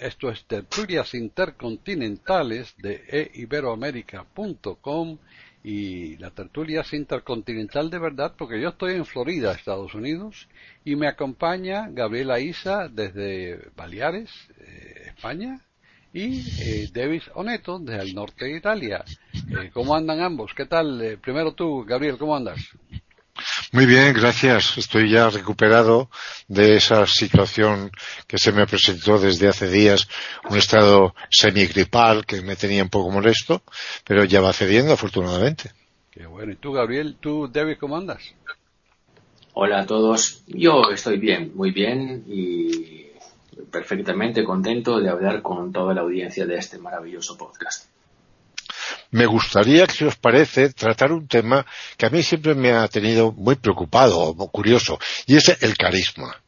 [0.00, 5.18] esto es Tertulias Intercontinentales de eiberoamerica.com
[5.64, 10.48] y la tertulia es intercontinental de verdad porque yo estoy en Florida, Estados Unidos,
[10.84, 15.60] y me acompaña Gabriela Isa desde Baleares, eh, España,
[16.12, 19.04] y eh, Davis Oneto desde el norte de Italia.
[19.34, 20.52] Eh, ¿Cómo andan ambos?
[20.54, 21.18] ¿Qué tal?
[21.20, 22.60] primero tú, Gabriel, ¿cómo andas?
[23.72, 24.78] Muy bien, gracias.
[24.78, 26.10] Estoy ya recuperado
[26.48, 27.90] de esa situación
[28.26, 30.08] que se me presentó desde hace días,
[30.48, 33.62] un estado semigripal que me tenía un poco molesto,
[34.04, 35.72] pero ya va cediendo afortunadamente.
[36.10, 36.52] Qué bueno.
[36.52, 37.16] ¿Y tú, Gabriel?
[37.20, 38.22] ¿Tú, David, cómo andas?
[39.52, 40.42] Hola a todos.
[40.46, 43.06] Yo estoy bien, muy bien y
[43.70, 47.95] perfectamente contento de hablar con toda la audiencia de este maravilloso podcast
[49.10, 51.64] me gustaría, si os parece, tratar un tema
[51.96, 56.42] que a mí siempre me ha tenido muy preocupado curioso, y es el carisma.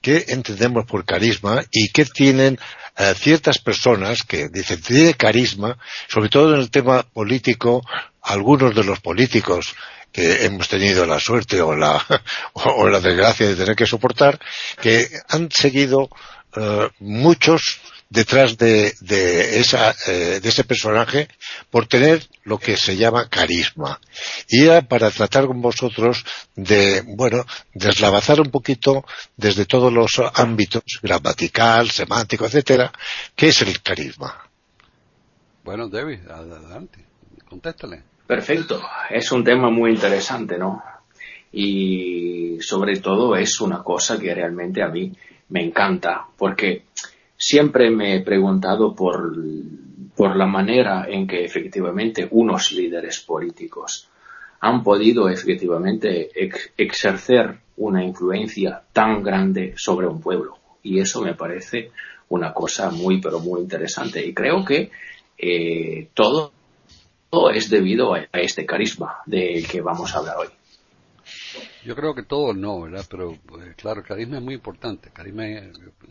[0.00, 2.58] ¿Qué entendemos por carisma y qué tienen
[2.96, 7.82] eh, ciertas personas que dicen tiene carisma, sobre todo en el tema político,
[8.22, 9.74] algunos de los políticos
[10.12, 12.04] que hemos tenido la suerte o la,
[12.52, 14.38] o la desgracia de tener que soportar,
[14.80, 16.08] que han seguido
[16.56, 17.80] eh, muchos
[18.14, 21.28] detrás de, de, esa, eh, de ese personaje
[21.68, 24.00] por tener lo que se llama carisma.
[24.48, 29.04] Y era para tratar con vosotros de, bueno, deslavazar un poquito
[29.36, 32.92] desde todos los ámbitos, gramatical, semántico, etcétera,
[33.34, 34.48] qué es el carisma.
[35.64, 37.04] Bueno, David, adelante,
[37.48, 38.04] contéstale.
[38.28, 38.80] Perfecto,
[39.10, 40.82] es un tema muy interesante, ¿no?
[41.52, 45.12] Y sobre todo es una cosa que realmente a mí
[45.48, 46.84] me encanta, porque
[47.36, 49.36] siempre me he preguntado por,
[50.36, 54.08] la manera en que efectivamente unos líderes políticos
[54.60, 56.30] han podido efectivamente
[56.76, 60.56] ejercer una influencia tan grande sobre un pueblo.
[60.82, 61.90] Y eso me parece
[62.28, 64.24] una cosa muy, pero muy interesante.
[64.24, 64.90] Y creo que
[65.36, 66.52] eh, todo,
[67.28, 70.48] todo, es debido a, a este carisma del que vamos a hablar hoy.
[71.84, 73.04] Yo creo que todo no, ¿verdad?
[73.10, 75.08] Pero pues, claro, el carisma es muy importante.
[75.08, 75.44] El carisma,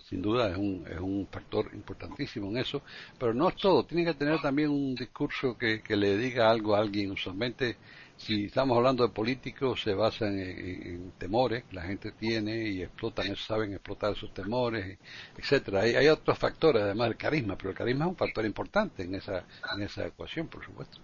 [0.07, 2.81] sin duda, es un, es un factor importantísimo en eso.
[3.19, 3.83] Pero no es todo.
[3.85, 7.11] Tiene que tener también un discurso que, que le diga algo a alguien.
[7.11, 7.77] Usualmente,
[8.17, 13.35] si estamos hablando de políticos, se basan en, temores que la gente tiene y explotan,
[13.35, 14.97] saben explotar esos temores,
[15.37, 15.81] etcétera.
[15.81, 19.15] Hay, hay otros factores, además del carisma, pero el carisma es un factor importante en
[19.15, 20.99] esa, en esa ecuación, por supuesto.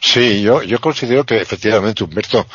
[0.00, 2.46] Sí, yo, yo considero que efectivamente, Humberto,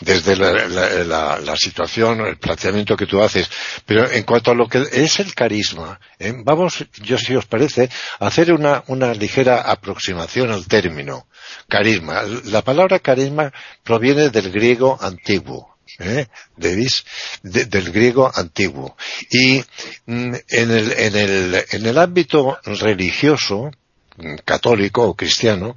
[0.00, 3.48] desde la, situación, el planteamiento que tú haces,
[3.86, 6.34] pero en cuanto a lo que es el carisma, ¿eh?
[6.44, 7.88] vamos, yo si os parece,
[8.20, 11.26] a hacer una, una ligera aproximación al término
[11.68, 12.22] carisma.
[12.44, 13.52] La palabra carisma
[13.82, 15.76] proviene del griego antiguo.
[16.00, 16.26] ¿Eh?
[17.42, 18.94] del griego antiguo.
[19.30, 19.64] Y
[20.06, 23.70] mm, en el, en, el, en el ámbito religioso,
[24.44, 25.76] católico o cristiano,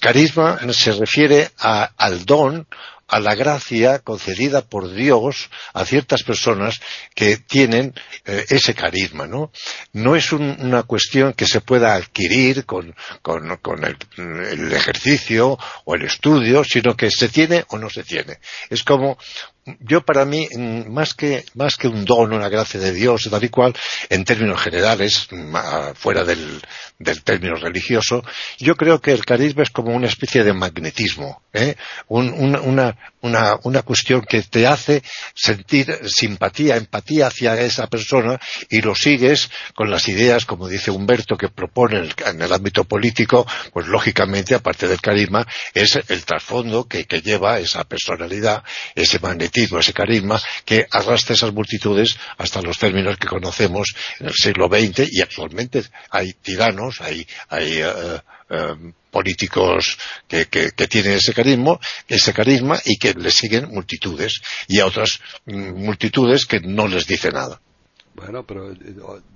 [0.00, 2.66] carisma se refiere al don
[3.08, 6.78] a la gracia concedida por Dios a ciertas personas
[7.14, 7.94] que tienen
[8.26, 9.50] eh, ese carisma, ¿no?
[9.94, 12.94] No es una cuestión que se pueda adquirir con,
[13.82, 18.38] el, ejercicio o el estudio, sino que se tiene o no se tiene.
[18.68, 19.16] Es como
[19.80, 23.44] yo para mí, mm, más que, más que un don, una gracia de Dios, tal
[23.44, 23.74] y cual,
[24.08, 25.56] en términos generales, mm,
[25.94, 26.60] fuera del,
[26.98, 28.22] del término religioso,
[28.58, 31.76] yo creo que el carisma es como una especie de magnetismo, ¿eh?
[32.08, 35.02] una, una, una cuestión que te hace
[35.34, 38.38] sentir simpatía, empatía hacia esa persona
[38.68, 43.46] y lo sigues con las ideas, como dice Humberto, que propone en el, ámbito político,
[43.72, 48.62] pues lógicamente, aparte del carisma, es el trasfondo que, que lleva esa personalidad,
[48.94, 54.34] ese magnetismo ese carisma que arrastra esas multitudes hasta los términos que conocemos en el
[54.34, 61.32] siglo XX y actualmente hay tiranos, hay, hay eh, eh, políticos que, que, tienen ese
[61.34, 66.86] carisma, ese carisma y que le siguen multitudes y a otras mm, multitudes que no
[66.86, 67.60] les dice nada.
[68.14, 68.76] Bueno, pero eh,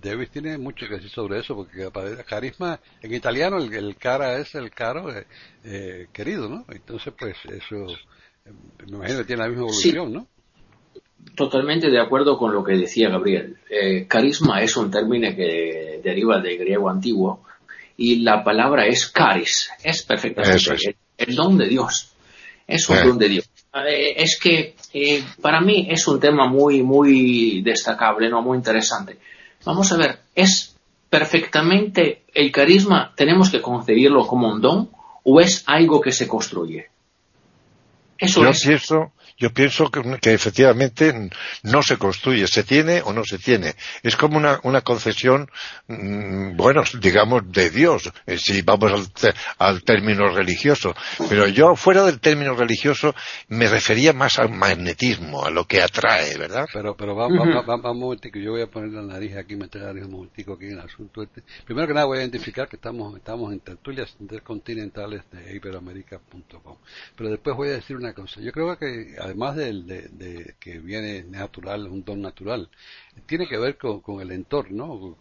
[0.02, 1.88] Davis tiene mucho que decir sobre eso, porque
[2.26, 5.06] carisma, en italiano el, cara es el caro
[6.12, 6.64] querido, ¿no?
[6.68, 7.86] Entonces, pues eso
[8.86, 10.26] me imagino que tiene la misma evolución, ¿no?
[11.34, 13.56] totalmente de acuerdo con lo que decía Gabriel.
[13.70, 17.44] Eh, carisma es un término que deriva del griego antiguo
[18.02, 22.10] y la palabra es caris, es perfectamente El, don de Dios,
[22.66, 23.48] es un don de Dios.
[23.74, 29.18] Eh, es que eh, para mí es un tema muy, muy destacable, no muy interesante.
[29.64, 30.74] Vamos a ver, es
[31.08, 34.90] perfectamente el carisma, tenemos que concebirlo como un don
[35.22, 36.88] o es algo que se construye.
[38.18, 38.66] Eso es.
[39.42, 41.28] Yo pienso que, efectivamente
[41.64, 43.74] no se construye, se tiene o no se tiene.
[44.04, 45.50] Es como una, una concesión,
[45.88, 49.10] mm, bueno, digamos, de Dios, eh, si vamos
[49.58, 50.94] al, término religioso.
[51.28, 53.16] Pero yo, fuera del término religioso,
[53.48, 56.66] me refería más al magnetismo, a lo que atrae, ¿verdad?
[56.72, 59.88] Pero, pero vamos, vamos, un momentico, yo voy a poner la nariz aquí, meter la
[59.88, 61.42] nariz un momentico aquí en el asunto este.
[61.64, 66.76] Primero que nada voy a identificar que estamos, estamos en tertulias intercontinentales de iberoamerica.com.
[67.16, 68.40] Pero después voy a decir una cosa.
[68.40, 72.68] Yo creo que además de, que viene natural, un don natural,
[73.26, 75.16] tiene que ver con, el entorno,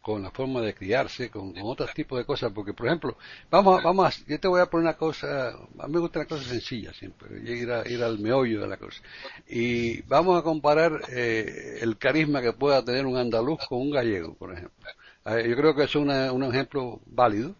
[0.00, 3.16] con, la forma de criarse, con, otros tipos de cosas, porque por ejemplo,
[3.50, 6.44] vamos, vamos, yo te voy a poner una cosa, a mí me gusta una cosa
[6.44, 9.02] sencilla siempre, ir, ir al meollo de la cosa.
[9.46, 14.34] Y vamos a comparar eh, el carisma que pueda tener un andaluz con un gallego,
[14.34, 14.88] por ejemplo.
[15.26, 17.54] Eh, yo creo que es un ejemplo válido,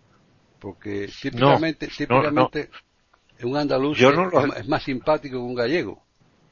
[0.60, 2.70] porque típicamente, típicamente
[3.42, 6.02] un andaluz es, más simpático que un gallego.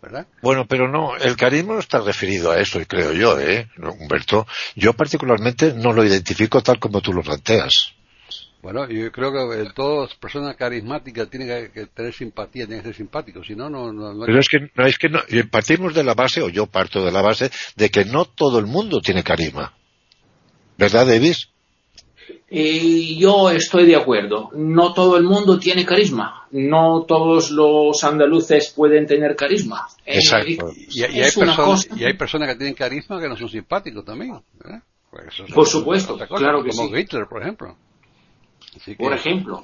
[0.00, 0.26] ¿verdad?
[0.43, 3.69] Bueno, pero no, el carisma no está referido a eso, y creo yo, ¿eh?
[3.79, 4.46] Humberto,
[4.76, 7.94] yo particularmente no lo identifico tal como tú lo planteas.
[8.62, 13.46] Bueno, yo creo que todas personas carismáticas tienen que, tener simpatía, tienen que ser simpáticos,
[13.46, 15.20] si no, no, no, Pero es que, no, es que no,
[15.50, 18.67] partimos de la base, o yo parto de la base, de que no todo el
[18.67, 19.75] mundo tiene carisma.
[20.76, 21.50] ¿Verdad, Davis?
[22.50, 24.50] Y yo estoy de acuerdo.
[24.54, 26.46] No todo el mundo tiene carisma.
[26.50, 29.86] No todos los andaluces pueden tener carisma.
[30.06, 30.72] Eh, Exacto.
[30.76, 34.40] y, hay personas, que tienen carisma que no son simpáticos también.
[35.10, 37.76] Pues por supuesto, claro que como Hitler, por ejemplo.
[38.98, 39.62] por ejemplo.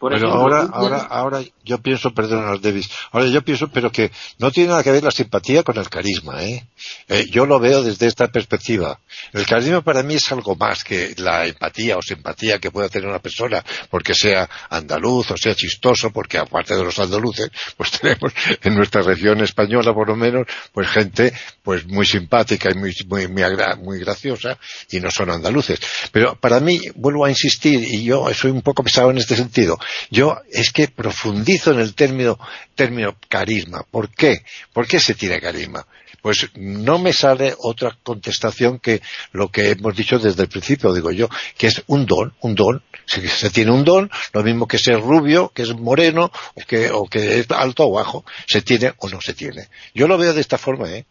[0.00, 4.70] pero ahora, ahora, ahora yo pienso, perdón, Davis, ahora yo pienso, pero que no tiene
[4.70, 6.66] nada que ver la simpatía con el carisma, ¿eh?
[7.08, 7.26] ¿Eh?
[7.30, 9.00] Yo lo veo desde esta perspectiva.
[9.32, 13.08] El carisma para mí es algo más que la empatía o simpatía que pueda tener
[13.08, 18.32] una persona, porque sea andaluz o sea chistoso, porque aparte de los andaluces, pues tenemos
[18.62, 23.28] en nuestra región española, por lo menos, pues gente, pues muy simpática y muy, muy,
[23.28, 23.42] muy,
[23.82, 24.58] muy graciosa,
[24.90, 25.78] y no son andaluces.
[26.12, 29.78] Pero para mí, vuelvo a insistir, y yo soy un poco pesado en este sentido,
[30.10, 32.38] yo es que profundizo en el término,
[32.74, 33.84] término carisma.
[33.90, 34.42] ¿Por qué?
[34.72, 35.86] ¿Por qué se tiene carisma?
[36.24, 41.10] Pues no me sale otra contestación que lo que hemos dicho desde el principio, digo
[41.10, 41.28] yo,
[41.58, 42.82] que es un don, un don.
[43.04, 46.90] Si se tiene un don, lo mismo que ser rubio, que es moreno, o que,
[46.90, 49.68] o que es alto o bajo, se tiene o no se tiene.
[49.94, 51.04] Yo lo veo de esta forma, ¿eh?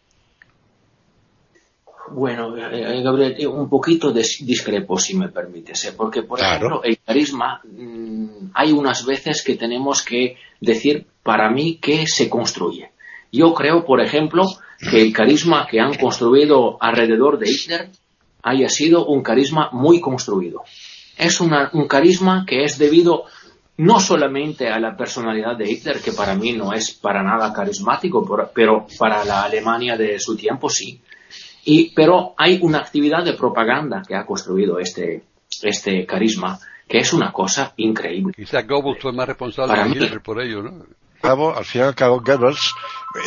[2.10, 5.92] Bueno, eh, Gabriel, eh, un poquito discrepo, si me permites, ¿eh?
[5.96, 11.76] porque, por ejemplo, el carisma, mm, hay unas veces que tenemos que decir, para mí,
[11.76, 12.90] que se construye.
[13.30, 14.42] Yo creo, por ejemplo,
[14.90, 17.90] que el carisma que han construido alrededor de Hitler
[18.42, 20.62] haya sido un carisma muy construido.
[21.16, 23.24] Es un carisma que es debido
[23.76, 28.24] no solamente a la personalidad de Hitler, que para mí no es para nada carismático,
[28.54, 31.00] pero para la Alemania de su tiempo sí,
[31.64, 35.24] y, pero hay una actividad de propaganda que ha construido este,
[35.62, 38.34] este carisma, que es una cosa increíble.
[38.36, 40.84] Quizá Goebbels fue más responsable de Hitler por ello, ¿no?
[41.24, 42.74] Al fin y al cabo, Goebbels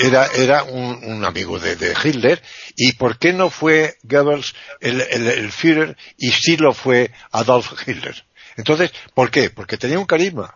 [0.02, 2.42] era, era un, amigo de, Hitler,
[2.76, 7.74] y ¿por qué no fue Goebbels el, el, el Führer y sí lo fue Adolf
[7.88, 8.24] Hitler?
[8.56, 9.50] Entonces, ¿por qué?
[9.50, 10.56] Porque tenía un carisma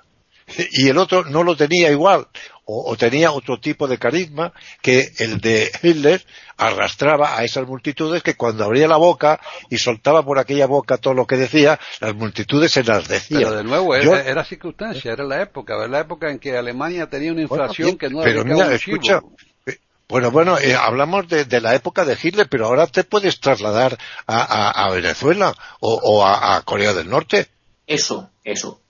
[0.72, 2.28] y el otro no lo tenía igual
[2.72, 6.24] o, tenía otro tipo de carisma que el de Hitler
[6.58, 11.14] arrastraba a esas multitudes que cuando abría la boca y soltaba por aquella boca todo
[11.14, 13.42] lo que decía, las multitudes se las decían.
[13.42, 17.32] Pero de nuevo, era, circunstancia, era la época, era la época en que Alemania tenía
[17.32, 19.22] una inflación que no pero mira, escucha,
[19.66, 23.98] eh, bueno, bueno, eh, hablamos de, la época de Hitler, pero ahora te puedes trasladar
[24.28, 27.48] a, Venezuela o, a, Corea del Norte.
[27.88, 28.82] Eso, eso.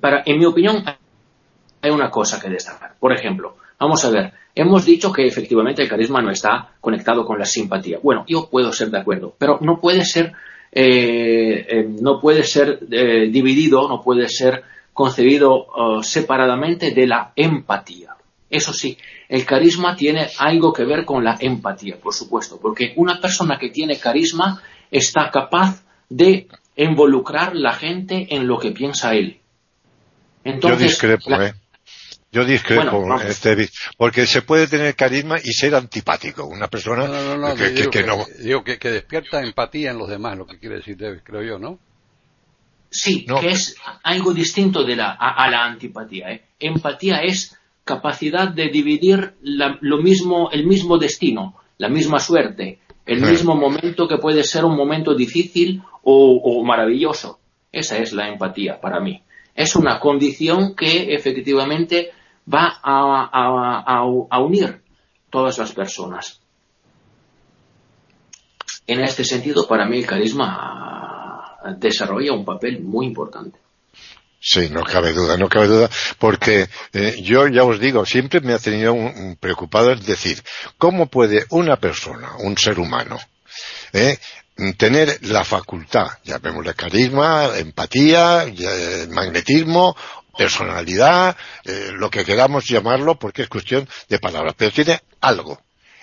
[0.00, 0.84] Para, en mi opinión,
[1.80, 2.94] hay una cosa que destacar.
[2.98, 7.38] Por ejemplo, vamos a ver, hemos dicho que efectivamente el carisma no está conectado con
[7.38, 7.98] la simpatía.
[8.02, 10.32] Bueno, yo puedo ser de acuerdo, pero no puede ser,
[10.72, 15.66] eh, eh, no puede ser eh, dividido, no puede ser concebido
[16.02, 18.16] separadamente de la empatía.
[18.50, 23.20] Eso sí, el carisma tiene algo que ver con la empatía, por supuesto, porque una
[23.20, 29.38] persona que tiene carisma está capaz de involucrar la gente en lo que piensa él.
[30.42, 31.52] Entonces, Yo discrepo, ¿eh?
[32.30, 36.44] Yo discrepo, este, porque se puede tener carisma y ser antipático.
[36.44, 37.06] Una persona
[37.56, 38.26] que, digo que, no...
[38.38, 41.78] Digo que, despierta empatía en los demás, lo que quiere decir David, creo yo, ¿no?
[42.90, 46.30] Sí, que es algo distinto de la, a, la antipatía.
[46.30, 46.42] ¿eh?
[46.58, 53.54] Empatía es capacidad de dividir lo mismo, el mismo destino, la misma suerte, el mismo
[53.54, 57.40] momento que puede ser un momento difícil o maravilloso.
[57.72, 59.22] Esa es la empatía para mí.
[59.54, 62.12] Es una condición que efectivamente
[62.52, 64.82] va a, unir
[65.30, 66.40] todas las personas.
[68.86, 73.58] En este sentido, para mí el carisma desarrolla un papel muy importante.
[74.40, 78.54] Sí, no cabe duda, no cabe duda, porque eh, yo ya os digo, siempre me
[78.54, 78.94] ha tenido
[79.40, 80.42] preocupado es decir,
[80.78, 83.18] ¿cómo puede una persona, un ser humano,
[83.92, 84.16] eh,
[84.76, 89.96] tener la facultad, llamémosle carisma, empatía, eh, magnetismo
[90.38, 95.60] personalidad, eh, lo que queramos llamarlo, porque es cuestión de palabras, pero tiene algo,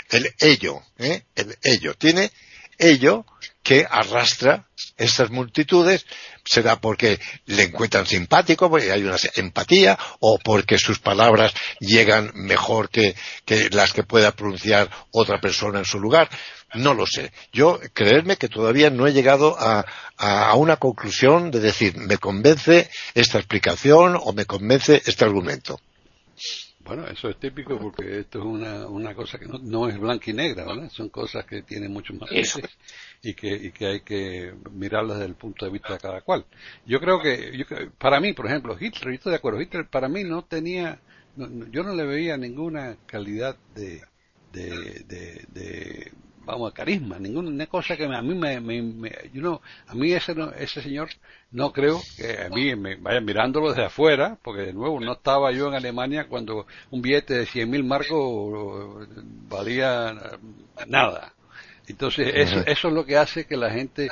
[0.10, 1.24] el ello, ¿eh?
[1.36, 2.32] el ello, tiene
[2.78, 3.26] ello
[3.64, 6.06] que arrastra estas multitudes,
[6.46, 12.90] será porque le encuentran simpático, porque hay una empatía, o porque sus palabras llegan mejor
[12.90, 13.16] que
[13.72, 16.30] las que pueda pronunciar otra persona en su lugar.
[16.76, 17.32] No lo sé.
[17.54, 19.86] Yo, creerme que todavía no he llegado a,
[20.56, 25.80] una conclusión de decir, me convence esta explicación o me convence este argumento.
[26.86, 30.34] Bueno, eso es típico porque esto es una, una cosa que no, es blanca y
[30.34, 30.88] negra, ¿verdad?
[30.92, 32.30] Son cosas que tienen muchos más
[33.24, 36.46] y que, y que hay que mirarlas desde el punto de vista de cada cual.
[36.86, 37.66] Yo creo que,
[37.98, 41.00] para mí, por ejemplo, Hitler, yo estoy de acuerdo, Hitler para mí no tenía,
[41.36, 44.04] yo no le veía ninguna calidad de,
[44.54, 46.12] de
[46.46, 49.12] vamos, carisma, ninguna cosa que a mí me, me,
[49.88, 51.10] a mí ese, ese señor
[51.52, 55.52] no creo que a mí me vaya mirándolo desde afuera, porque de nuevo no estaba
[55.52, 59.08] yo en Alemania cuando un billete de 100 mil marcos
[59.50, 60.16] valía
[60.88, 61.34] nada.
[61.88, 64.10] Entonces eso, eso es lo que hace que la gente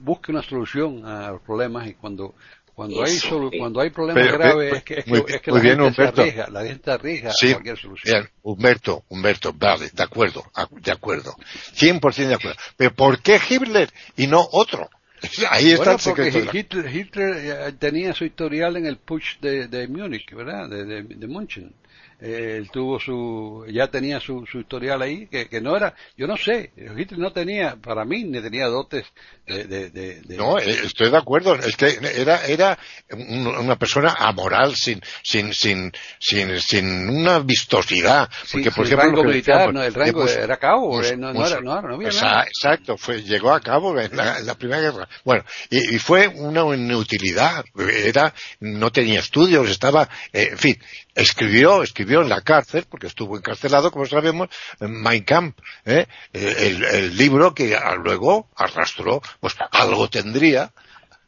[0.00, 2.34] busque una solución a los problemas y cuando
[2.78, 3.18] cuando hay
[3.58, 7.30] cuando hay problemas graves es que, es que, la, gente se arriesga, la gente arriesga
[7.30, 8.20] a cualquier solución.
[8.20, 10.44] Bien, Humberto, Humberto, vale, de acuerdo,
[10.80, 11.34] de acuerdo,
[11.74, 12.56] 100% de acuerdo.
[12.76, 14.88] Pero ¿por qué Hitler y no otro?
[15.50, 16.38] Ahí está el secreto.
[16.38, 20.68] Porque Hitler, Hitler, eh, tenía su historial en el push de, de Múnich, ¿verdad?
[20.68, 21.74] De, de, de München
[22.20, 26.36] él tuvo su, ya tenía su, su historial ahí, que, que, no era, yo no
[26.36, 29.06] sé, Hitler no tenía, para mí, ni tenía dotes
[29.46, 32.78] de, de, de, No, eh, estoy de acuerdo, es que era, era
[33.10, 39.08] una persona amoral, sin, sin, sin, sin, sin una vistosidad, porque por ejemplo...
[39.08, 41.94] El rango militar, no, el rango era cabo, pues, no, no, pues, era, no, no
[41.94, 42.44] había nada.
[42.44, 45.08] Exacto, fue, llegó a cabo en la, en la Primera Guerra.
[45.24, 47.64] Bueno, y, y, fue una inutilidad,
[48.04, 50.82] era, no tenía estudios, estaba, eh, en fin,
[51.18, 54.48] escribió, escribió en la cárcel, porque estuvo encarcelado, como sabemos,
[54.80, 56.06] en Mein Kampf, ¿eh?
[56.32, 60.70] el, libro que luego arrastró, pues algo tendría,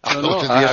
[0.03, 0.69] algo, tendría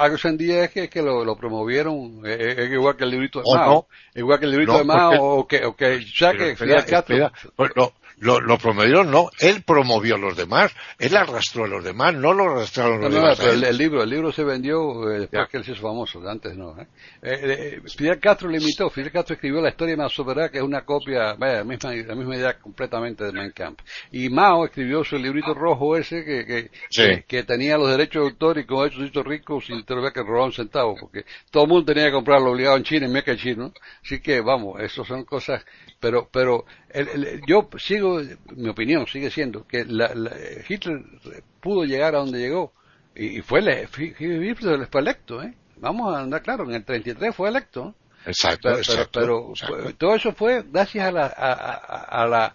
[0.00, 3.40] algo, tendría es que, que lo, lo promovieron, es, eh, eh, igual que el librito
[3.40, 7.32] de Mao, igual que el librito de Mao, o que, o que, que Fidel Castro.
[7.56, 7.70] Pues
[8.20, 12.34] lo, lo promovieron, no, él promovió a los demás, él arrastró a los demás, no
[12.34, 13.38] lo arrastraron los demás.
[13.38, 16.20] No, pero el, libro, el libro se vendió eh, después que él se hizo famoso,
[16.28, 16.78] antes no.
[16.78, 16.86] ¿eh?
[17.22, 20.84] Eh, eh, Fidel Castro limitó, Fidel Castro escribió la historia más soberana que es una
[20.84, 23.82] copia, vaya, la misma, la misma idea completamente de Mein Kampf.
[24.12, 28.58] Y Mao escribió su librito rojo ese que, que, que, tenía los derechos de autor
[28.58, 31.86] y como hecho hizo rico sin tener que robar un centavo, porque todo el mundo
[31.86, 33.72] tenía que comprarlo obligado en China, en Meca Chino.
[34.04, 35.64] Así que vamos, eso son cosas,
[35.98, 38.09] pero, pero el, yo sigo,
[38.56, 40.12] mi opinión sigue siendo que la,
[40.68, 41.02] Hitler
[41.60, 42.72] pudo llegar a donde llegó
[43.14, 43.60] y, fue,
[44.18, 45.54] Hitler fue electo, ¿eh?
[45.76, 47.94] Vamos a andar claro, en el 33 fue electo.
[48.26, 49.20] Exacto, pero, exacto,
[49.64, 52.54] pero, todo eso fue gracias a la, a, a la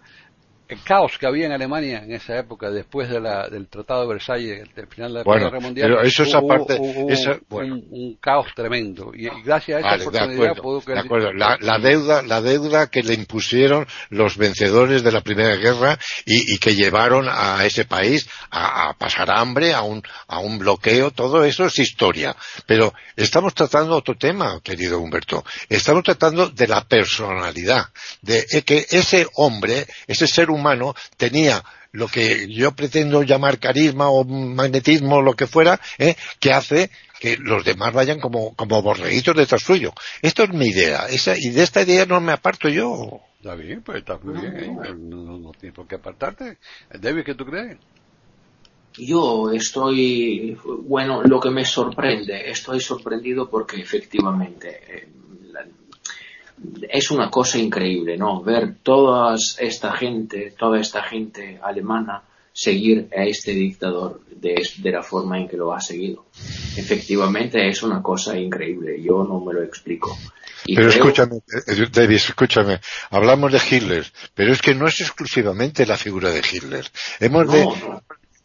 [0.68, 4.08] el caos que había en Alemania en esa época, después de la, del Tratado de
[4.08, 9.12] Versalles, del final de la Primera Guerra Mundial, pero eso es aparte, un, caos tremendo.
[9.14, 11.32] Y, gracias a esa oportunidad puedo de acuerdo.
[11.32, 16.54] La, la, deuda, la deuda que le impusieron los vencedores de la Primera Guerra y,
[16.54, 21.12] y que llevaron a ese país a, a, pasar hambre, a un, a un bloqueo,
[21.12, 22.34] todo eso es historia.
[22.66, 25.44] Pero estamos tratando otro tema, querido Humberto.
[25.68, 27.86] Estamos tratando de la personalidad,
[28.22, 34.10] de que ese hombre, ese ser humano, humano tenía lo que yo pretendo llamar carisma
[34.10, 36.14] o magnetismo, lo que fuera, ¿eh?
[36.40, 39.92] que hace que los demás vayan como, como borreguitos detrás suyo.
[40.20, 43.20] Esto es mi idea, esa, y de esta idea no me aparto yo.
[43.38, 44.94] Está bien, pues está muy bien, ¿eh?
[44.94, 46.58] no, no, tienes por qué apartarte.
[46.92, 47.78] David, ¿qué tú crees?
[48.98, 55.08] Yo estoy, bueno, lo que me sorprende, estoy sorprendido porque efectivamente eh,
[56.88, 58.42] es una cosa increíble, ¿no?
[58.42, 62.22] Ver toda esta gente, toda esta gente alemana
[62.52, 66.24] seguir a este dictador de, de, la forma en que lo ha seguido.
[66.76, 70.16] Efectivamente es una cosa increíble, yo no me lo explico.
[70.64, 75.98] pero escúchame, eh, David, escúchame, hablamos de Hitler, pero es que no es exclusivamente la
[75.98, 76.86] figura de Hitler.
[77.20, 77.68] Hemos de,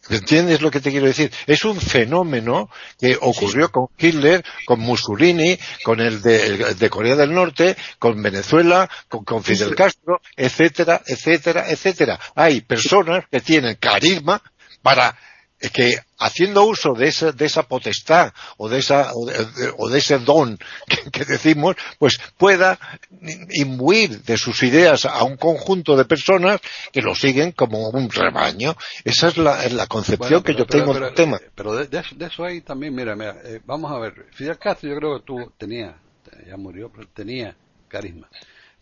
[0.10, 1.32] ¿Entiendes lo que te quiero decir?
[1.46, 7.78] Es un fenómeno que ocurrió con Hitler, con Mussolini, con el de, Corea del Norte,
[8.00, 12.20] con Venezuela, con, Fidel Castro, etcétera, etcétera, etcétera.
[12.36, 14.42] Hay personas que tienen carisma
[14.82, 15.16] para
[15.70, 20.58] que haciendo uso de esa, de esa potestad o de, esa, o de, ese don
[21.12, 22.80] que, decimos, pues pueda
[23.54, 26.60] imbuir de sus ideas a un conjunto de personas
[26.92, 28.76] que lo siguen como un rebaño.
[29.04, 31.40] Esa es la, la concepción que yo tengo del tema.
[31.56, 35.20] Pero de, eso hay también, mira, mira, eh, vamos a ver, Fidel Castro yo creo
[35.20, 35.96] que tú tenía,
[36.48, 37.56] ya murió, pero tenía
[37.88, 38.30] carisma.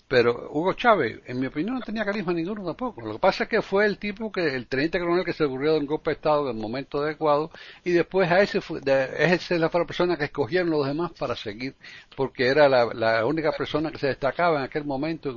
[0.09, 2.99] Pero Hugo Chávez, en mi opinión, no tenía carisma ninguno tampoco.
[3.01, 5.73] Lo que pasa es que fue el tipo que, el teniente coronel que se ocurrió
[5.73, 7.51] de un golpe de Estado en el momento adecuado,
[7.83, 11.75] y después a ese fue, de, esa la persona que escogieron los demás para seguir,
[12.15, 15.31] porque era la, única persona que se destacaba en aquel momento.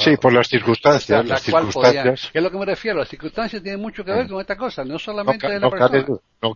[0.00, 1.24] sí, por las circunstancias.
[1.24, 2.30] las circunstancias.
[2.32, 2.98] ¿Qué es lo que me refiero?
[2.98, 6.06] Las circunstancias tienen mucho que ver con esta cosa, no solamente de la persona.
[6.42, 6.54] No,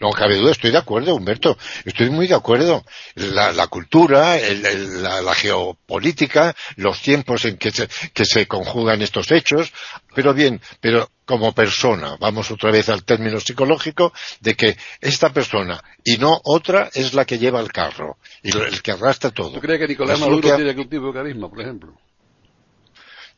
[0.00, 2.84] no cabe duda, estoy de acuerdo, Humberto, estoy muy de acuerdo.
[3.14, 9.72] La, cultura, la, geopolítica, los tiempos en que se, que se conjugan estos hechos,
[10.14, 15.82] pero bien, pero como persona, vamos otra vez al término psicológico, de que esta persona
[16.02, 19.52] y no otra es la que lleva el carro y el que arrastra todo.
[19.52, 21.94] ¿Tú crees que Nicolás Maduro tiene algún tipo de carisma, por ejemplo?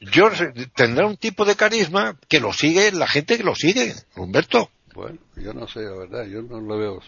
[0.00, 0.30] Yo
[0.74, 4.70] tendrá un tipo de carisma que lo sigue la gente que lo sigue, Humberto.
[4.96, 7.00] Bueno, yo no sé, la verdad, yo no lo veo.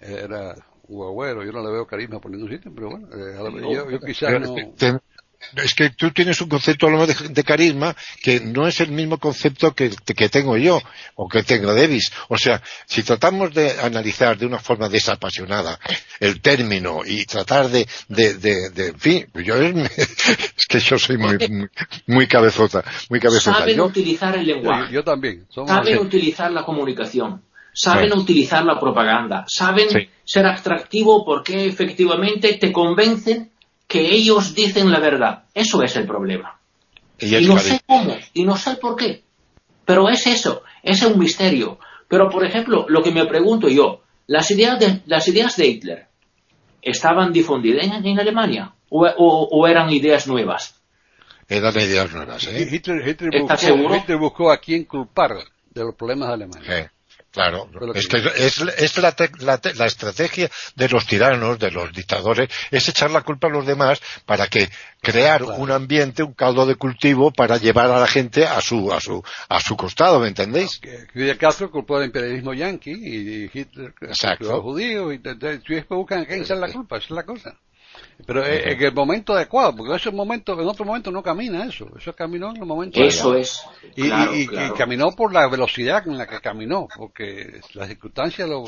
[0.00, 0.54] Era
[0.88, 4.00] un agüero, yo no le veo carisma por ningún sitio, pero bueno, eh, yo, yo
[4.00, 4.54] quizás no
[5.56, 9.74] es que tú tienes un concepto de, de, carisma que no es el mismo concepto
[9.74, 10.80] que, que, tengo yo
[11.16, 12.12] o que tengo Davis.
[12.28, 15.78] O sea, si tratamos de analizar de una forma desapasionada
[16.20, 21.38] el término y tratar de, de, de, en fin, yo es, que yo soy muy,
[22.06, 23.58] muy, cabezota, muy cabezota.
[23.58, 24.92] Saben utilizar el lenguaje.
[24.92, 25.46] Yo, también.
[25.50, 27.42] saben utilizar la comunicación.
[27.72, 29.44] Saben utilizar la propaganda.
[29.48, 29.88] Saben
[30.24, 33.50] ser atractivo porque efectivamente te convencen
[33.90, 35.46] que ellos dicen la verdad.
[35.52, 36.60] Eso es el problema.
[37.18, 39.24] Y, no sé cómo, y no sé por qué.
[39.84, 41.80] Pero es eso, es un misterio.
[42.06, 46.06] Pero, por ejemplo, lo que me pregunto yo, ¿las ideas de, las ideas de Hitler
[46.80, 50.80] estaban difundidas en, Alemania o, eran ideas nuevas?
[51.48, 52.68] Eran ideas nuevas, ¿eh?
[52.70, 53.18] Hitler,
[54.20, 55.32] buscó, a quién culpar
[55.68, 56.92] de los problemas de Alemania.
[57.32, 59.14] Claro, es que es, la,
[59.76, 64.00] la, estrategia de los tiranos, de los dictadores, es echar la culpa a los demás
[64.26, 64.68] para que
[65.00, 69.00] crear un ambiente, un caldo de cultivo para llevar a la gente a su a
[69.00, 70.80] su a su costado, ¿me entendéis?
[71.12, 76.26] Fidel Castro culpó al imperialismo yanqui y Hitler a los judíos y después buscan a
[76.26, 77.56] quién echar la culpa, esa es la cosa.
[78.26, 81.86] Pero en el momento adecuado, porque ese momento, en otro momento no camina eso.
[81.98, 83.62] Eso caminó en el momento Eso es.
[83.96, 88.64] Y, y, caminó por la velocidad con la que caminó, porque las circunstancias lo.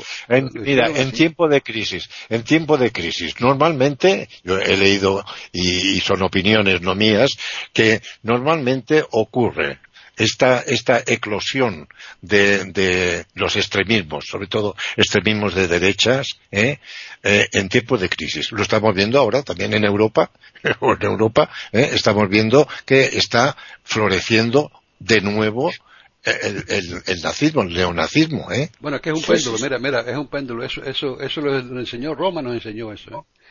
[0.53, 6.23] mira, en tiempo de crisis, en tiempo de crisis, normalmente, yo he leído, y son
[6.23, 7.31] opiniones no mías,
[7.73, 9.79] que normalmente ocurre
[10.17, 11.87] esta, esta eclosión
[12.21, 16.79] de, de, los extremismos, sobre todo extremismos de derechas, ¿eh?
[17.23, 18.51] Eh, en tiempos de crisis.
[18.51, 20.31] Lo estamos viendo ahora también en Europa,
[20.63, 21.91] en Europa, ¿eh?
[21.93, 25.71] estamos viendo que está floreciendo de nuevo
[26.23, 28.69] el, el, el, nazismo, el neonazismo, ¿eh?
[28.79, 32.15] Bueno, que es un péndulo, mira, mira, es un péndulo, eso, eso, eso lo, enseñó
[32.15, 33.42] Roma, nos enseñó eso, ¿eh?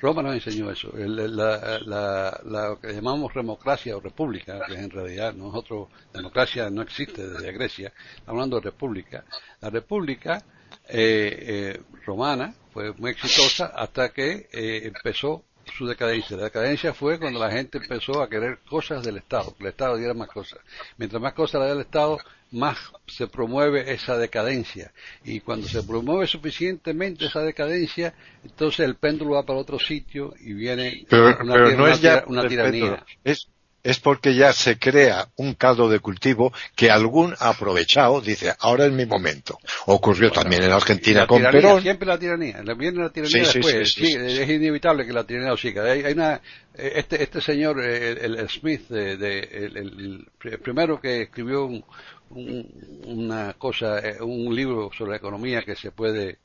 [0.00, 0.90] Roma nos enseñó eso.
[0.94, 7.92] la, que llamamos democracia o república, que en realidad nosotros, democracia no existe desde Grecia,
[8.26, 9.24] hablando de república.
[9.60, 10.42] La república
[10.88, 15.44] eh, eh, romana fue muy exitosa hasta que eh, empezó
[15.76, 16.36] su decadencia.
[16.36, 19.96] La decadencia fue cuando la gente empezó a querer cosas del Estado, que el Estado
[19.96, 20.60] diera más cosas.
[20.96, 22.18] Mientras más cosas le da el Estado,
[22.52, 24.92] más se promueve esa decadencia.
[25.24, 30.52] Y cuando se promueve suficientemente esa decadencia, entonces el péndulo va para otro sitio y
[30.52, 33.04] viene una, no es ya una tiranía.
[33.24, 33.48] Es,
[33.82, 38.86] es porque ya se crea un caldo de cultivo que algún ha aprovechado, dice, ahora
[38.86, 39.58] es mi momento.
[39.86, 41.80] Ocurrió también en Argentina con Perón.
[41.80, 45.84] Siempre la tiranía, viene la tiranía después, sí, es inevitable que la tiranía siga.
[45.84, 46.40] Hay, una,
[46.74, 50.26] eh, este, este señor, eh, el, Smith, de, el,
[50.62, 51.84] primero que escribió un,
[52.30, 56.38] una cosa, eh, un libro sobre la economía que se puede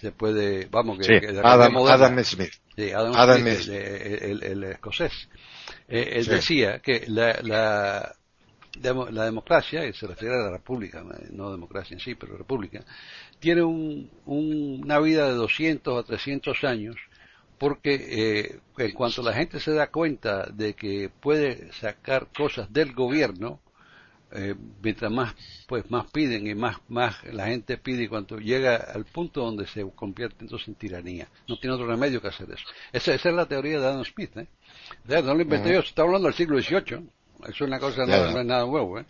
[0.00, 2.52] se puede, vamos, que, Sí, que Adam, Smith.
[2.76, 3.76] Sí, Adam, Adam Smith, Smith.
[3.76, 5.12] el, el- el escocés.
[5.88, 6.30] Eh, él Sí.
[6.30, 8.16] decía que la, la,
[9.10, 12.84] la democracia, y se refiere a la república, no democracia en sí, pero república,
[13.40, 16.96] tiene un, un- una vida de 200 a 300 años
[17.58, 22.92] porque eh, en cuanto la gente se da cuenta de que puede sacar cosas del
[22.94, 23.60] gobierno,
[24.34, 25.34] eh, mientras más
[25.66, 29.66] pues más piden y más más la gente pide y cuando llega al punto donde
[29.66, 33.34] se convierte entonces en tiranía no tiene otro remedio que hacer eso esa, esa es
[33.34, 34.46] la teoría de Adam Smith ¿eh?
[35.06, 37.08] O sea, no lo inventé yo está hablando del siglo XVIII
[37.44, 39.04] eso es una cosa no, es nada nuevo ¿eh?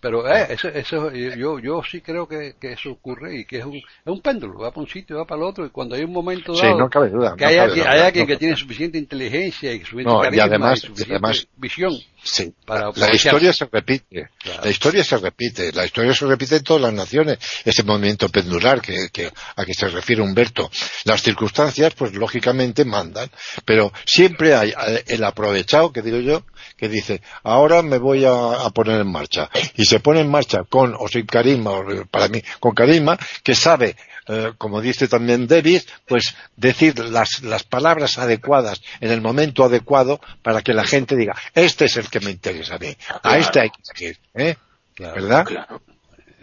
[0.00, 3.64] pero eh, eso, eso yo yo sí creo que, que eso ocurre y que es
[3.64, 6.02] un, es un péndulo va para un sitio va para el otro y cuando hay
[6.04, 7.34] un momento Sí, dado no cabe duda.
[7.36, 10.04] que no hay, cabe alguien, duda, hay no alguien que tiene suficiente inteligencia y suficiente
[10.12, 11.92] No, y carisma además- y suficiente además- visión
[12.24, 14.62] Sí, para la historia se repite, Claro.
[14.64, 18.80] la historia se repite, la historia se repite en todas las naciones, ese movimiento pendular
[18.80, 20.70] que, que- a que se refiere Humberto.
[21.04, 23.30] Las circunstancias, pues lógicamente mandan,
[23.66, 26.44] pero siempre hay eh, el aprovechado, que digo yo,
[26.78, 30.64] que dice, ahora me voy a, a poner en marcha, y se pone en marcha
[30.68, 35.46] con o sin carisma, o, para mí, con carisma, que sabe eh, como dice también
[35.46, 41.14] Davis, pues decir las, las palabras adecuadas en el momento adecuado para que la gente
[41.14, 42.88] diga, este es el que me interesa a mí,
[43.22, 44.54] a este hay que seguir, ¿eh?
[44.94, 45.14] Claro.
[45.14, 45.44] ¿verdad?
[45.46, 45.80] Claro.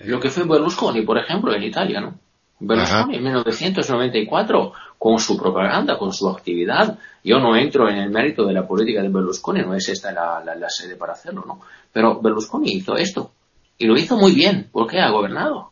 [0.03, 2.19] Lo que fue Berlusconi, por ejemplo, en Italia, ¿no?
[2.59, 6.97] Berlusconi en 1994, con su propaganda, con su actividad.
[7.23, 10.43] Yo no entro en el mérito de la política de Berlusconi, no es esta la,
[10.43, 11.61] la- la sede para hacerlo, ¿no?
[11.91, 13.31] Pero Berlusconi hizo esto.
[13.77, 15.71] Y lo hizo muy bien, porque ha gobernado.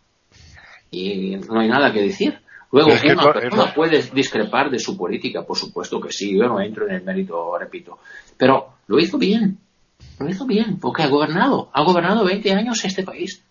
[0.92, 2.40] Y no hay nada que decir.
[2.72, 6.38] Luego, es que una no- persona puede discrepar de su política, por supuesto que sí,
[6.38, 8.00] yo no entro en el mérito, repito.
[8.38, 9.58] Pero lo hizo bien.
[10.20, 11.70] Lo hizo bien, porque ha gobernado.
[11.74, 13.44] Ha gobernado 20 años este país.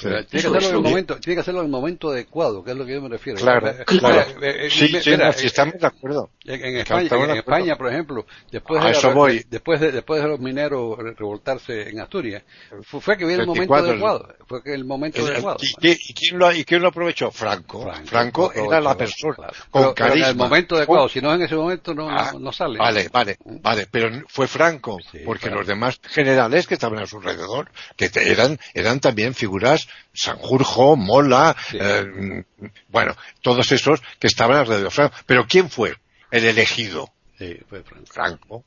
[0.00, 2.70] Pero tiene que, hacerlo en el momento, tiene que hacerlo en el momento adecuado, que
[2.70, 3.38] es lo que yo me refiero.
[3.38, 4.20] Claro, claro.
[4.42, 6.30] eh, eh, Sí, mi- sí, mira, eh, estamos de acuerdo.
[6.44, 7.34] En, España, en acuerdo.
[7.34, 9.44] España, por ejemplo, después A de, la- voy.
[9.48, 12.42] después de después de los mineros re- revoltarse en Asturias,
[12.82, 15.58] fue, fue que vino el momento 24, adecuado, fue que el momento adecuado.
[15.60, 17.30] ¿Y, quién- y quién lo, ¿Y quién lo aprovechó?
[17.30, 17.90] Franco.
[18.06, 19.52] Franco, lo era la persona claro.
[19.70, 20.26] con Pero- pero carisma.
[20.26, 22.78] en el momento adecuado, si no en ese momento no, Ah, no, no sale.
[22.78, 25.58] Vale, vale, vale, pero fue Franco, Sí, porque claro.
[25.58, 29.81] los demás generales que estaban a su alrededor, que te- eran, eran también figuras,
[30.12, 31.78] Sanjurjo, Mola, Sí.
[31.80, 32.44] eh,
[32.88, 35.16] bueno, todos esos que estaban alrededor de Franco.
[35.26, 35.94] Pero ¿quién fue
[36.30, 37.10] el elegido?
[37.38, 38.06] Sí, fue Franco.
[38.12, 38.64] Franco.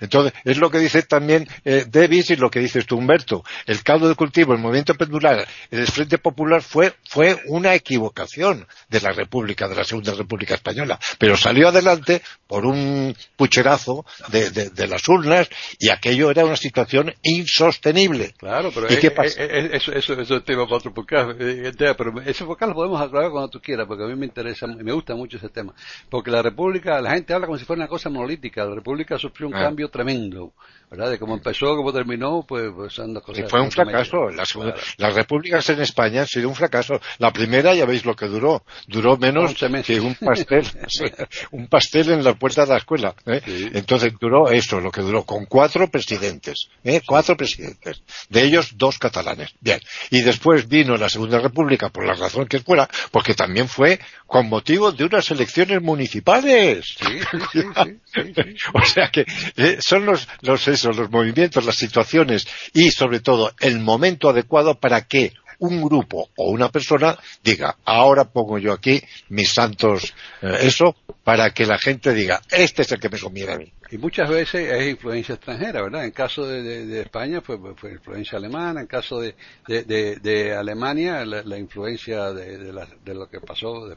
[0.00, 3.44] Entonces, es lo que dice también eh, Davis y lo que dices tú, Humberto.
[3.66, 9.00] El caldo de cultivo, el movimiento pendular, el Frente Popular fue, fue una equivocación de
[9.00, 10.98] la República, de la Segunda República Española.
[11.18, 16.56] Pero salió adelante por un pucherazo de, de- de las urnas y aquello era una
[16.56, 18.34] situación insostenible.
[18.38, 19.42] Claro, pero ¿Y eh, qué eh, pasa?
[19.42, 21.40] eh, eso, eso, es tema para otro podcast.
[21.40, 24.26] eh, tema, pero ese podcast lo podemos aclarar cuando tú quieras, porque a mí me
[24.26, 25.72] interesa, me gusta mucho ese tema.
[26.10, 28.64] Porque la República, la gente habla como si fuera una cosa monolítica.
[28.64, 29.64] La República sufrió un Ah.
[29.64, 30.54] cambio tremendo,
[30.90, 31.10] ¿verdad?
[31.10, 33.50] De cómo empezó, cómo terminó, pues, pues son dos Y cosas.
[33.50, 34.28] fue un fracaso.
[34.30, 37.00] Las, repúblicas en España han sido un fracaso.
[37.18, 38.64] La primera, ya veis lo que duró.
[38.86, 39.86] Duró menos 11 meses.
[39.98, 40.64] que un pastel.
[41.50, 43.14] Un pastel en la puerta de la escuela.
[43.26, 43.40] ¿eh?
[43.44, 43.70] Sí.
[43.74, 46.68] Entonces duró eso, lo que duró, con cuatro presidentes.
[46.84, 47.00] ¿eh?
[47.06, 48.02] Cuatro presidentes.
[48.30, 49.50] De ellos, dos catalanes.
[49.60, 49.80] Bien.
[50.10, 54.48] Y después vino la Segunda República, por la razón que fuera, porque también fue con
[54.48, 56.96] motivo de unas elecciones municipales.
[56.98, 57.18] Sí.
[58.72, 59.25] O sea que
[59.56, 64.78] eh, son los, los, eso, los movimientos, las situaciones y sobre todo el momento adecuado
[64.78, 70.58] para que un grupo o una persona diga, ahora pongo yo aquí mis santos, eh,
[70.62, 73.72] eso, para que la gente diga, este es el que me conviene a mí.
[73.88, 76.04] Y muchas veces es influencia extranjera, ¿verdad?
[76.04, 81.24] En caso de, de- de España fue, fue influencia alemana, en caso de, de, Alemania
[81.24, 83.88] la, la influencia de, de la- de lo que pasó,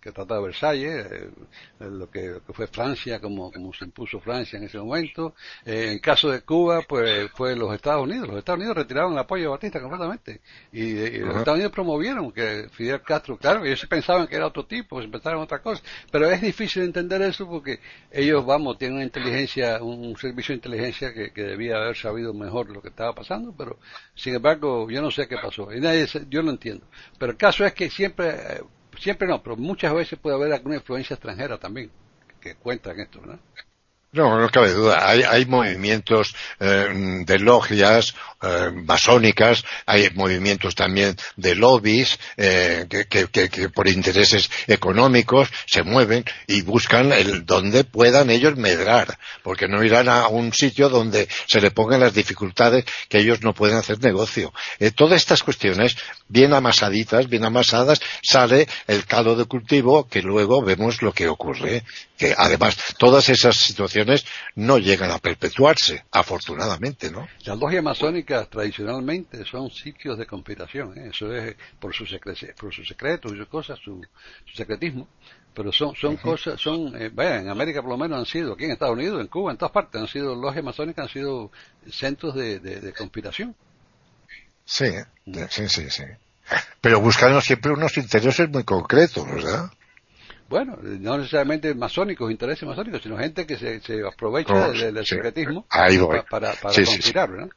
[0.00, 1.30] que trataba de Versalles, eh,
[1.80, 5.34] lo, que, lo que fue Francia, como, como se impuso Francia en ese momento.
[5.64, 8.28] Eh, en caso de Cuba, pues fue los Estados Unidos.
[8.28, 10.40] Los Estados Unidos retiraron el apoyo a Batista completamente.
[10.72, 11.30] Y, y los.
[11.40, 15.40] Estados Unidos promovieron que Fidel Castro, claro, ellos pensaban que era otro tipo, se pensaban
[15.40, 15.82] otra cosa.
[16.12, 17.80] Pero es difícil entender eso porque
[18.12, 22.68] ellos, vamos, tienen una inteligencia, un servicio de inteligencia que, que debía haber sabido mejor
[22.70, 23.78] lo que estaba pasando, pero
[24.14, 25.72] sin embargo, yo no sé qué pasó.
[25.72, 26.86] Y nadie, yo lo entiendo.
[27.18, 28.62] Pero el caso es que siempre, eh,
[28.98, 31.90] siempre no, pero muchas veces puede haber alguna influencia extranjera también,
[32.40, 33.20] que cuenta en esto.
[33.24, 33.38] No,
[34.12, 35.08] no cabe duda.
[35.08, 43.04] Hay, hay movimientos eh, de logias eh, masónicas, hay movimientos también de lobbies eh, que,
[43.06, 49.68] que, que, por intereses económicos se mueven y buscan el donde puedan ellos medrar, porque
[49.68, 53.76] no irán a un sitio donde se le pongan las dificultades que ellos no pueden
[53.76, 54.54] hacer negocio.
[54.78, 55.96] Eh, todas estas cuestiones,
[56.26, 61.84] bien amasaditas, bien amasadas, sale el caldo de cultivo que luego vemos lo que ocurre.
[62.20, 67.26] Que además todas esas situaciones no llegan a perpetuarse, afortunadamente, ¿no?
[67.46, 71.08] La logia masónica tradicionalmente son sitios de conspiración, ¿eh?
[71.14, 72.14] eso es por sus
[72.60, 74.06] por sus secretos y sus cosas, su,
[74.54, 75.08] secretismo,
[75.54, 78.72] pero son son cosas, son, eh, en América por lo menos han sido, aquí en
[78.72, 81.50] Estados Unidos, en Cuba, en todas partes, han sido logias masónicas, han sido
[81.90, 83.56] centros de, conspiración.
[84.66, 84.90] Sí,
[85.48, 86.04] sí, sí, sí.
[86.82, 89.70] Pero buscando siempre unos intereses muy concretos, ¿verdad?
[90.50, 96.24] Bueno, no necesariamente masónicos, intereses masónicos, sino gente que se, se aprovecha del, secretismo para,
[96.24, 97.50] para, conspirar, ¿verdad?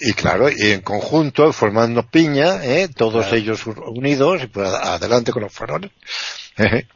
[0.00, 2.88] y claro, y en conjunto, formando piña, ¿eh?
[2.88, 5.92] todos ellos unidos, y pues adelante con los faroles.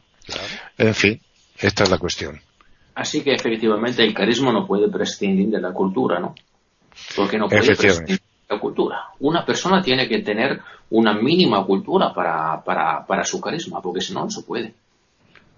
[0.77, 1.19] En fin,
[1.59, 2.39] esta es la cuestión.
[2.95, 6.33] Así que efectivamente el carisma no puede prescindir de la cultura, ¿no?
[7.15, 9.09] Porque no puede prescindir de la cultura.
[9.19, 14.13] Una persona tiene que tener una mínima cultura para, para, para su carisma, porque si
[14.13, 14.73] no, no se puede.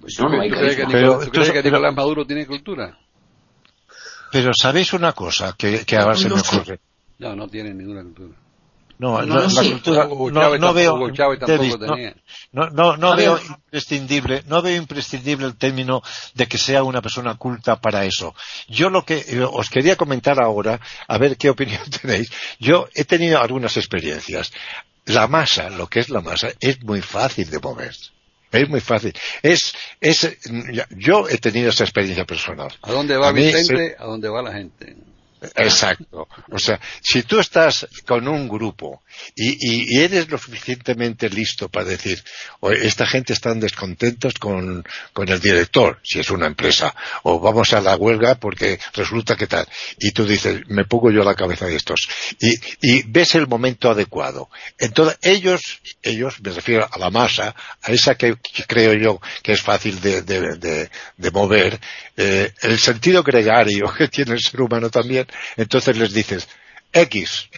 [0.04, 0.90] Pues no, no hay carisma.
[0.92, 2.98] Pero, ¿Crees que Nicolás Maduro tiene cultura?
[4.34, 6.82] Pero ¿sabéis una cosa que, que ahora se me ocurre?
[7.20, 8.36] No, no tienen ninguna cultura.
[9.00, 10.08] No, no, la cultura
[10.60, 10.98] no, veo
[12.52, 16.04] no, no, veo imprescindible no veo imprescindible el término
[16.36, 18.36] de que sea una persona culta para eso
[18.70, 23.04] yo lo que eh, os quería comentar ahora a ver qué opinión tenéis yo he
[23.04, 24.54] tenido algunas experiencias
[25.06, 27.96] la masa lo que es la masa es muy fácil de mover
[28.54, 29.14] es muy fácil.
[29.42, 30.38] Es, es,
[30.92, 32.72] yo he tenido esa experiencia personal.
[32.82, 33.96] ¿A dónde va Vicente?
[33.98, 34.96] ¿A dónde va la gente?
[35.56, 36.28] Exacto.
[36.52, 39.03] O sea, si tú estás con un grupo
[39.36, 42.24] y, eres lo suficientemente listo para decir,
[42.82, 44.84] esta gente están descontentos con,
[45.16, 49.68] el director, si es una empresa, o vamos a la huelga porque resulta que tal,
[50.00, 52.08] y tú dices, me pongo yo a la cabeza de estos,
[52.40, 54.50] y, ves el momento adecuado.
[54.78, 55.62] Entonces, ellos,
[56.02, 58.36] ellos, me refiero a la masa, a esa que,
[58.68, 60.90] creo yo que es fácil de,
[61.32, 61.80] mover,
[62.18, 66.48] eh, el sentido gregario que tiene el ser humano también, entonces les dices
[66.92, 67.50] X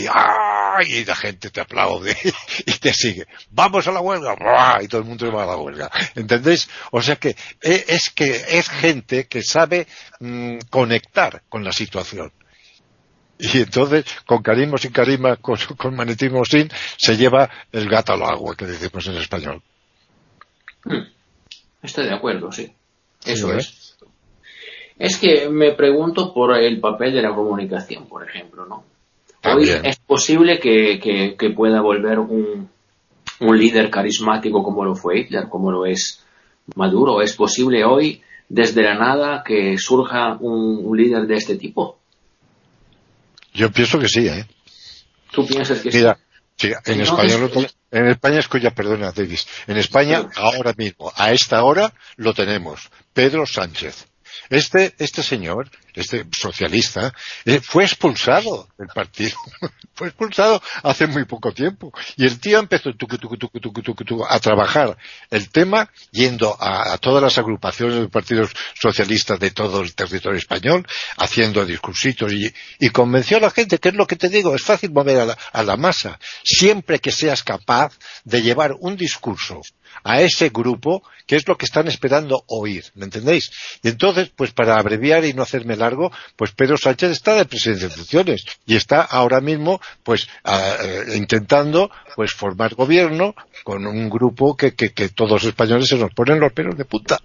[0.00, 2.16] y, y la gente te aplaude
[2.66, 3.26] y te sigue.
[3.50, 4.36] Vamos a la huelga
[4.82, 5.90] y todo el mundo va a la huelga.
[6.14, 6.68] ¿Entendéis?
[6.92, 9.86] O sea que e, es que es gente que sabe
[10.20, 12.32] mm, conectar con la situación.
[13.38, 18.22] Y entonces, con carisma sin carisma, con, con magnetismo sin, se lleva el gato al
[18.22, 19.62] agua, que decimos en español.
[20.84, 21.08] Hmm.
[21.82, 22.70] Estoy de acuerdo, sí.
[23.24, 23.96] Eso es.
[24.98, 28.84] Es que me pregunto por el papel de la comunicación, por ejemplo, ¿no?
[29.44, 32.68] Hoy es posible que, pueda volver un,
[33.40, 36.22] líder carismático como lo fue Hitler, como lo es
[36.74, 37.22] Maduro.
[37.22, 41.98] ¿Es posible hoy, desde la nada, que surja un, líder de este tipo?
[43.52, 44.46] Yo pienso que sí, ¿eh?
[45.32, 46.04] ¿Tú piensas que sí?
[46.56, 47.36] Sí, en España,
[47.90, 52.90] en España, escucha, perdona, Davis, en España, ahora mismo, a esta hora, lo tenemos.
[53.14, 54.09] Pedro Sánchez.
[54.48, 57.14] Este, este señor, este socialista,
[57.44, 59.36] eh, fue expulsado del partido.
[59.94, 61.92] fue expulsado hace muy poco tiempo.
[62.16, 62.90] Y el tío empezó
[64.28, 64.96] a trabajar
[65.30, 70.86] el tema yendo a, todas las agrupaciones de partidos socialistas de todo el territorio español,
[71.16, 74.62] haciendo discursitos y, y, convenció a la gente, que es lo que te digo, es
[74.62, 77.92] fácil mover a la, a la masa, siempre que seas capaz
[78.24, 79.60] de llevar un discurso
[80.04, 83.50] a ese grupo que es lo que están esperando oír, ¿me entendéis?
[83.82, 87.84] Y entonces, pues para abreviar y no hacerme largo, pues Pedro Sánchez está de presidente
[87.84, 94.56] de funciones y está ahora mismo, pues eh, intentando, pues formar gobierno con un grupo
[94.56, 97.20] que, que, que todos los españoles se nos ponen los pelos de punta.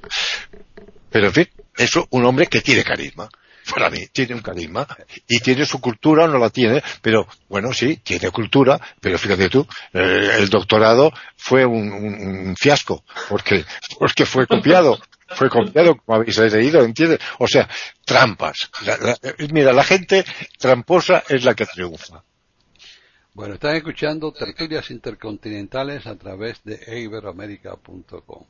[1.10, 3.28] Pero en fin, eso un hombre que tiene carisma
[3.74, 4.88] para mí tiene un carisma
[5.28, 9.68] y tiene su cultura no la tiene, pero bueno, sí, tiene cultura, pero fíjate tú,
[9.94, 13.66] el doctorado fue un, fiasco porque,
[14.00, 15.00] porque fue copiado.
[15.28, 17.20] Fue copiado, como habéis leído, ¿entiendes?
[17.40, 17.68] O sea,
[18.06, 18.70] trampas.
[19.52, 20.24] mira, la gente
[20.60, 22.24] tramposa es la que triunfa.
[23.34, 28.46] Bueno, están escuchando tertulias intercontinentales a través de iberoamerica.com.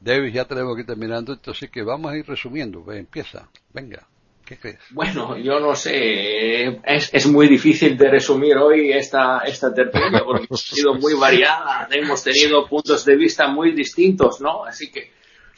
[0.00, 2.84] David, ya tenemos que ir terminando, entonces que vamos a ir resumiendo.
[2.92, 4.06] empieza, venga.
[4.90, 10.46] Bueno, yo no sé, es, es, muy difícil de resumir hoy esta, esta tertulia porque
[10.50, 14.64] ha sido muy variada, hemos tenido puntos de vista muy distintos, ¿no?
[14.64, 15.12] Así que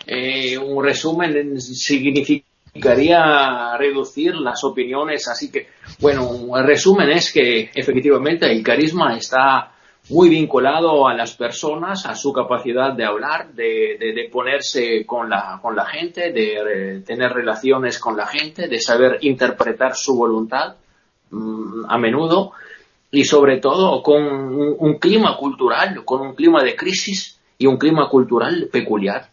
[0.07, 7.71] eh, un resumen significa quería reducir las opiniones, así que, bueno, el resumen es que
[7.75, 9.73] efectivamente el carisma está
[10.11, 15.77] muy vinculado a las personas, a su capacidad de hablar, de, ponerse con la, con
[15.77, 20.77] la gente, de tener relaciones con la gente, de saber interpretar su voluntad
[21.31, 22.53] mm, a menudo
[23.11, 28.09] y sobre todo con un, clima cultural, con un clima de crisis y un clima
[28.09, 29.31] cultural peculiar.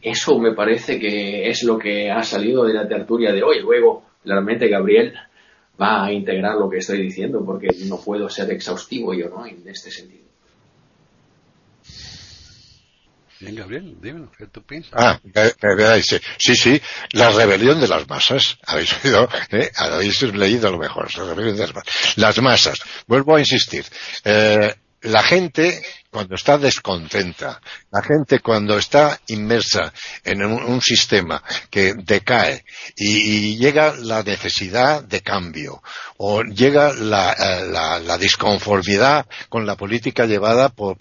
[0.00, 3.60] Eso me parece que es lo que ha salido de la tertulia de hoy.
[3.60, 5.14] Luego, claramente, Gabriel
[5.80, 9.46] va a integrar lo que estoy diciendo porque no puedo ser exhaustivo yo, ¿no?
[9.46, 10.22] En este sentido.
[13.42, 14.92] Bien, Gabriel, dímelo, ¿qué tú piensas?
[14.94, 15.20] Ah,
[16.38, 16.80] sí, sí,
[17.10, 18.56] la rebelión de las masas.
[18.66, 19.68] Habéis oído, ¿Eh?
[19.74, 22.16] habéis leído a lo mejor, la rebelión de las masas.
[22.18, 23.84] Las masas, vuelvo a insistir,
[24.24, 27.60] eh, la gente cuando está descontenta,
[27.90, 32.64] la gente cuando está inmersa en un, sistema que decae
[32.96, 35.82] y, llega la necesidad de cambio
[36.18, 40.98] o llega la, eh, disconformidad con la política llevada por,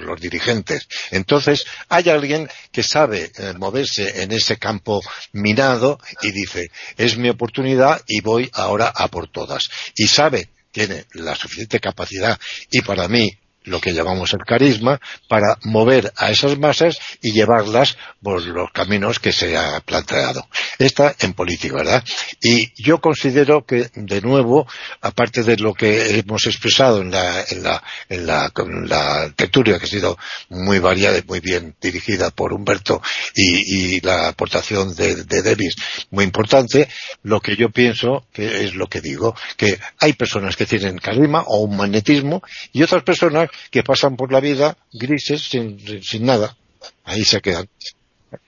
[0.00, 0.88] los dirigentes.
[1.10, 7.28] Entonces hay alguien que sabe eh, moverse en ese campo minado y dice, es mi
[7.28, 9.68] oportunidad y voy ahora a por todas.
[9.94, 12.38] Y sabe tiene la suficiente capacidad
[12.70, 13.30] y para mí
[13.64, 19.18] lo que llamamos el carisma, para mover a esas masas y llevarlas por los caminos
[19.18, 20.46] que se ha planteado.
[20.78, 22.04] Esta en política, ¿verdad?
[22.42, 24.66] Y yo considero que, de nuevo,
[25.00, 28.52] aparte de lo que hemos expresado en la, en la, en la,
[28.86, 30.18] la tertulia, que ha sido
[30.50, 33.02] muy variada y muy bien dirigida por Humberto,
[33.34, 35.76] y, la aportación de, de Davis
[36.10, 36.88] muy importante,
[37.22, 41.44] lo que yo pienso, que es lo que digo, que hay personas que tienen carisma
[41.46, 46.56] o un magnetismo y otras personas que pasan por la vida grises sin, sin nada.
[47.04, 47.68] Ahí se quedan,